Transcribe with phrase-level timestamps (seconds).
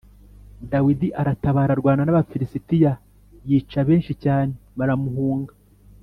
[0.71, 2.91] Dawidi aratabara arwana n’Abafilisitiya
[3.49, 5.53] yica benshi cyane, baramuhunga.